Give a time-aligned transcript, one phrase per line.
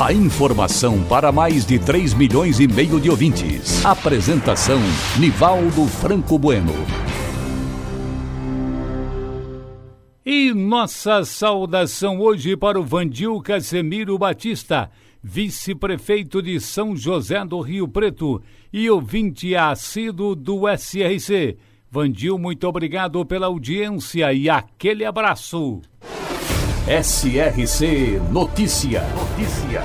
[0.00, 3.86] A informação para mais de 3 milhões e meio de ouvintes.
[3.86, 4.80] Apresentação
[5.20, 6.72] Nivaldo Franco Bueno.
[10.26, 14.90] E nossa saudação hoje para o Vandil Casemiro Batista,
[15.22, 18.42] vice-prefeito de São José do Rio Preto
[18.72, 21.56] e ouvinte assíduo do SRC.
[21.88, 25.80] Vandil, muito obrigado pela audiência e aquele abraço.
[26.86, 29.00] SRC Notícia.
[29.14, 29.80] Notícia.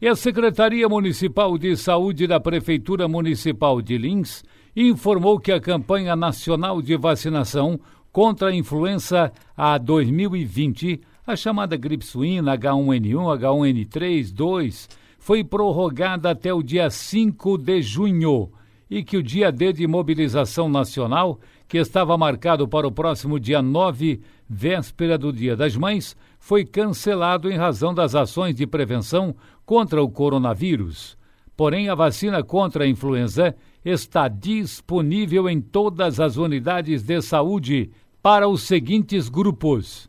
[0.00, 4.42] E a Secretaria Municipal de Saúde da Prefeitura Municipal de Lins
[4.74, 7.78] informou que a campanha nacional de vacinação
[8.10, 14.88] contra a influenza A 2020, a chamada gripe suína H1N1, H1N3, 2,
[15.20, 18.50] foi prorrogada até o dia 5 de junho
[18.90, 23.60] e que o dia D de mobilização nacional, que estava marcado para o próximo dia
[23.60, 30.02] 9, véspera do Dia das Mães, foi cancelado em razão das ações de prevenção contra
[30.02, 31.18] o coronavírus.
[31.56, 37.90] Porém, a vacina contra a influenza está disponível em todas as unidades de saúde
[38.22, 40.08] para os seguintes grupos: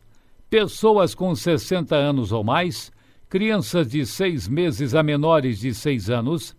[0.50, 2.92] pessoas com 60 anos ou mais,
[3.28, 6.54] crianças de seis meses a menores de seis anos,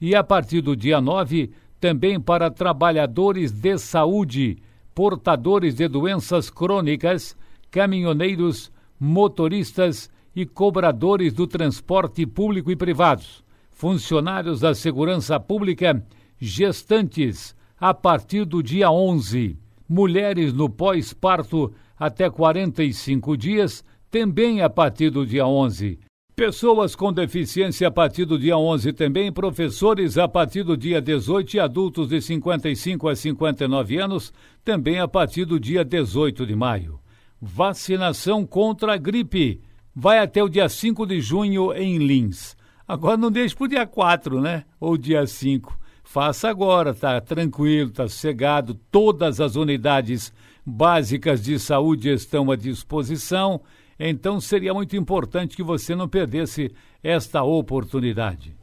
[0.00, 1.50] e a partir do dia 9,
[1.84, 4.56] também para trabalhadores de saúde,
[4.94, 7.36] portadores de doenças crônicas,
[7.70, 16.02] caminhoneiros, motoristas e cobradores do transporte público e privados, funcionários da segurança pública,
[16.38, 25.10] gestantes, a partir do dia 11, mulheres no pós-parto até 45 dias, também a partir
[25.10, 25.98] do dia 11,
[26.36, 31.54] Pessoas com deficiência a partir do dia 11 também, professores a partir do dia 18
[31.54, 34.32] e adultos de 55 a 59 anos
[34.64, 36.98] também a partir do dia 18 de maio.
[37.40, 39.60] Vacinação contra a gripe
[39.94, 42.56] vai até o dia 5 de junho em Lins.
[42.86, 44.64] Agora não deixe para o dia 4, né?
[44.80, 45.78] Ou dia 5.
[46.02, 48.74] Faça agora, tá tranquilo, tá sossegado.
[48.90, 50.32] Todas as unidades
[50.66, 53.60] básicas de saúde estão à disposição
[54.10, 56.70] então seria muito importante que você não perdesse
[57.02, 58.54] esta oportunidade.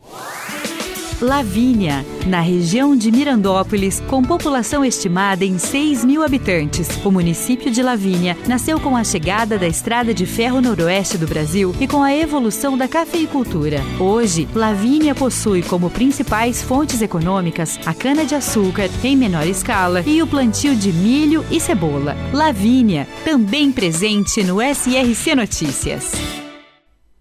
[1.21, 6.89] Lavínia, na região de Mirandópolis, com população estimada em 6 mil habitantes.
[7.05, 11.75] O município de Lavínia nasceu com a chegada da Estrada de Ferro Noroeste do Brasil
[11.79, 13.81] e com a evolução da cafeicultura.
[13.99, 20.75] Hoje, Lavínia possui como principais fontes econômicas a cana-de-açúcar em menor escala e o plantio
[20.75, 22.17] de milho e cebola.
[22.33, 26.40] Lavínia, também presente no SRC Notícias.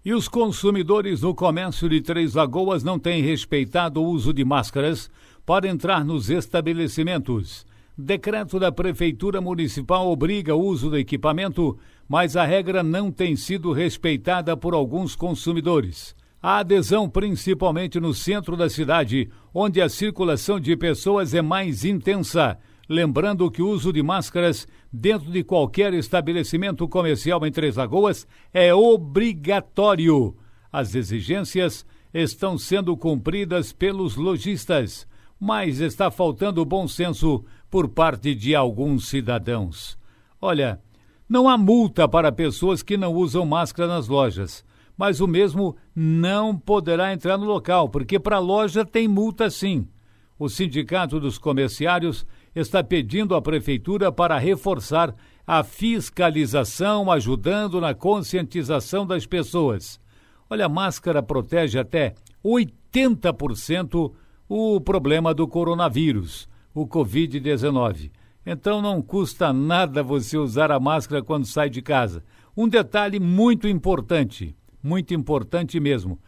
[0.03, 5.11] E os consumidores no comércio de Três Lagoas não têm respeitado o uso de máscaras
[5.45, 7.67] para entrar nos estabelecimentos.
[7.95, 11.77] Decreto da Prefeitura Municipal obriga o uso do equipamento,
[12.09, 16.15] mas a regra não tem sido respeitada por alguns consumidores.
[16.41, 22.57] A adesão, principalmente no centro da cidade, onde a circulação de pessoas é mais intensa,
[22.91, 28.73] lembrando que o uso de máscaras dentro de qualquer estabelecimento comercial em Três Lagoas é
[28.73, 30.35] obrigatório.
[30.69, 35.07] As exigências estão sendo cumpridas pelos lojistas,
[35.39, 39.97] mas está faltando bom senso por parte de alguns cidadãos.
[40.41, 40.81] Olha,
[41.29, 44.65] não há multa para pessoas que não usam máscara nas lojas,
[44.97, 49.87] mas o mesmo não poderá entrar no local, porque para a loja tem multa sim.
[50.37, 52.25] O Sindicato dos Comerciários
[52.55, 59.99] está pedindo à Prefeitura para reforçar a fiscalização, ajudando na conscientização das pessoas.
[60.49, 64.11] Olha, a máscara protege até 80%
[64.49, 68.11] o problema do coronavírus, o Covid-19.
[68.45, 72.23] Então não custa nada você usar a máscara quando sai de casa.
[72.55, 76.19] Um detalhe muito importante, muito importante mesmo: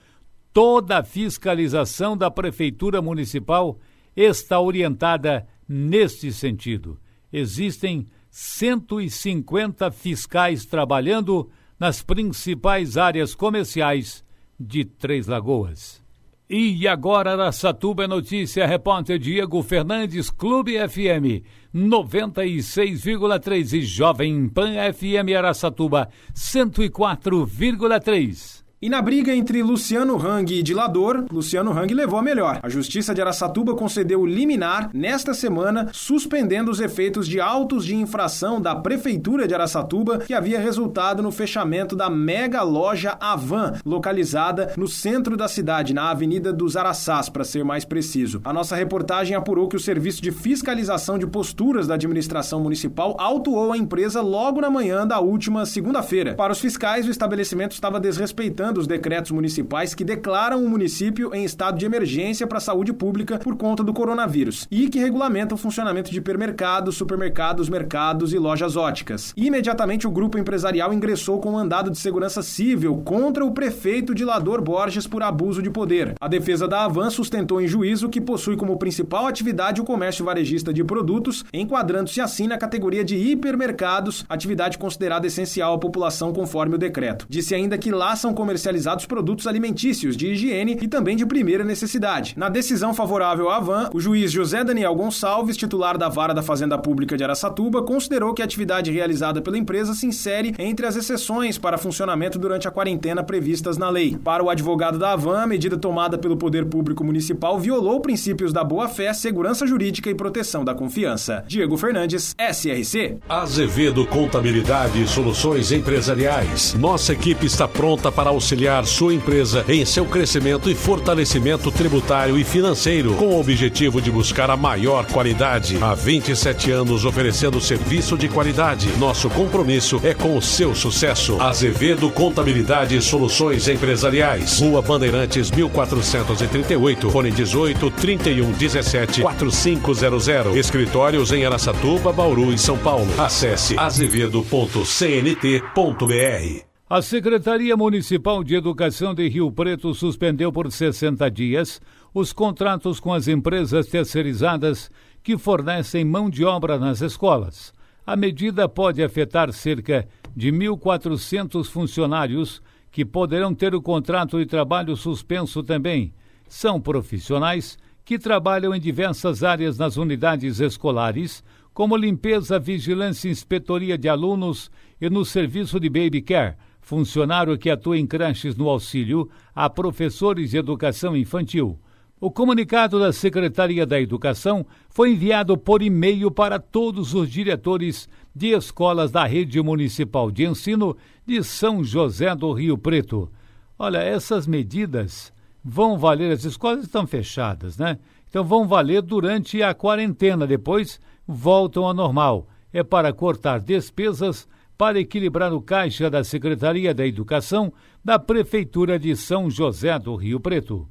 [0.54, 3.78] toda a fiscalização da Prefeitura Municipal
[4.16, 6.98] está orientada neste sentido.
[7.32, 11.50] Existem 150 fiscais trabalhando
[11.80, 14.24] nas principais áreas comerciais
[14.60, 16.02] de Três Lagoas.
[16.50, 21.42] E agora Araçatuba é notícia, repórter Diego Fernandes, Clube FM
[21.74, 28.63] 96,3 e Jovem Pan FM Araçatuba 104,3.
[28.84, 32.60] E na briga entre Luciano Hang e Dilador, Luciano Hang levou a melhor.
[32.62, 38.60] A Justiça de Araçatuba concedeu liminar nesta semana, suspendendo os efeitos de autos de infração
[38.60, 44.86] da Prefeitura de Araçatuba, que havia resultado no fechamento da mega loja Avan, localizada no
[44.86, 48.42] centro da cidade, na Avenida dos Araçás, para ser mais preciso.
[48.44, 53.72] A nossa reportagem apurou que o Serviço de Fiscalização de Posturas da Administração Municipal autuou
[53.72, 56.34] a empresa logo na manhã da última segunda-feira.
[56.34, 61.44] Para os fiscais, o estabelecimento estava desrespeitando os decretos municipais que declaram o município em
[61.44, 65.60] estado de emergência para a saúde pública por conta do coronavírus e que regulamentam o
[65.60, 69.34] funcionamento de hipermercados, supermercados, mercados e lojas óticas.
[69.38, 74.62] Imediatamente, o grupo empresarial ingressou com um mandado de segurança civil contra o prefeito Dilador
[74.62, 76.16] Borges por abuso de poder.
[76.20, 80.74] A defesa da Avan sustentou em juízo que possui como principal atividade o comércio varejista
[80.74, 86.80] de produtos, enquadrando-se assim na categoria de hipermercados, atividade considerada essencial à população conforme o
[86.80, 87.26] decreto.
[87.30, 91.64] Disse ainda que lá são comercializados comercializados produtos alimentícios de higiene e também de primeira
[91.64, 92.34] necessidade.
[92.38, 96.78] Na decisão favorável à Van, o juiz José Daniel Gonçalves, titular da Vara da Fazenda
[96.78, 101.58] Pública de Araçatuba, considerou que a atividade realizada pela empresa se insere entre as exceções
[101.58, 104.18] para funcionamento durante a quarentena previstas na lei.
[104.24, 108.64] Para o advogado da Avan, a medida tomada pelo Poder Público Municipal violou princípios da
[108.64, 111.44] boa-fé, segurança jurídica e proteção da confiança.
[111.48, 113.18] Diego Fernandes, SRC.
[113.28, 116.74] Azevedo Contabilidade e Soluções Empresariais.
[116.76, 122.38] Nossa equipe está pronta para auxiliar auxiliar sua empresa em seu crescimento e fortalecimento tributário
[122.38, 125.78] e financeiro, com o objetivo de buscar a maior qualidade.
[125.82, 128.90] Há 27 anos oferecendo serviço de qualidade.
[129.00, 131.42] Nosso compromisso é com o seu sucesso.
[131.42, 134.60] Azevedo Contabilidade e Soluções Empresariais.
[134.60, 140.56] Rua Bandeirantes 1438, fone 18 31 17 4500.
[140.56, 143.08] Escritórios em Araçatuba, Bauru e São Paulo.
[143.18, 146.73] Acesse azevedo.cnt.br.
[146.94, 151.82] A Secretaria Municipal de Educação de Rio Preto suspendeu por 60 dias
[152.14, 154.92] os contratos com as empresas terceirizadas
[155.24, 157.74] que fornecem mão de obra nas escolas.
[158.06, 162.62] A medida pode afetar cerca de 1.400 funcionários
[162.92, 166.14] que poderão ter o contrato de trabalho suspenso também.
[166.48, 167.76] São profissionais
[168.06, 171.44] que trabalham em diversas áreas nas unidades escolares,
[171.74, 174.70] como limpeza, vigilância e inspetoria de alunos
[175.02, 180.52] e no serviço de baby care funcionário que atua em creches no auxílio a professores
[180.52, 181.80] de educação infantil.
[182.20, 188.56] O comunicado da Secretaria da Educação foi enviado por e-mail para todos os diretores de
[188.56, 190.96] escolas da Rede Municipal de Ensino
[191.26, 193.32] de São José do Rio Preto.
[193.80, 195.34] Olha, essas medidas
[195.64, 197.98] vão valer, as escolas estão fechadas, né?
[198.30, 202.48] Então vão valer durante a quarentena, depois voltam ao normal.
[202.72, 204.48] É para cortar despesas
[204.78, 207.72] para equilibrar o caixa da Secretaria da Educação
[208.04, 210.88] da Prefeitura de São José do Rio Preto.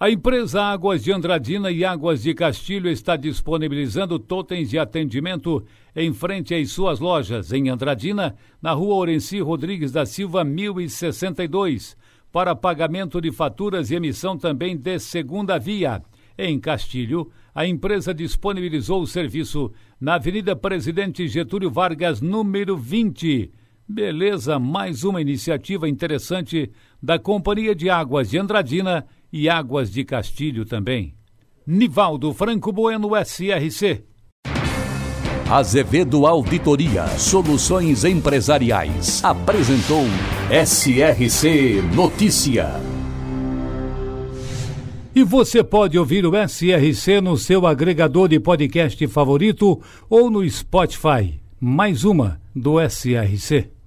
[0.00, 5.64] A empresa Águas de Andradina e Águas de Castilho está disponibilizando totens de atendimento
[5.94, 11.96] em frente às suas lojas em Andradina, na rua Orenci Rodrigues da Silva, 1062,
[12.30, 16.00] para pagamento de faturas e emissão também de segunda via.
[16.38, 23.50] Em Castilho, a empresa disponibilizou o serviço na Avenida Presidente Getúlio Vargas, número 20.
[23.88, 26.70] Beleza, mais uma iniciativa interessante
[27.02, 31.16] da Companhia de Águas de Andradina e Águas de Castilho também.
[31.66, 34.04] Nivaldo Franco Bueno, SRC.
[35.50, 40.04] Azevedo Auditoria Soluções Empresariais apresentou
[40.64, 42.97] SRC Notícia.
[45.18, 51.40] E você pode ouvir o SRC no seu agregador de podcast favorito ou no Spotify.
[51.58, 53.77] Mais uma do SRC.